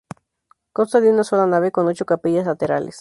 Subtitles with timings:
[0.73, 2.99] Consta de una sola nave con ocho capillas laterales.